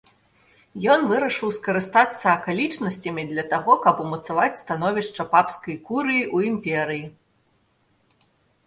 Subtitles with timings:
[0.93, 7.05] Ён вырашыў скарыстацца акалічнасцямі для таго, каб умацаваць становішча папскай курыі ў імперыі.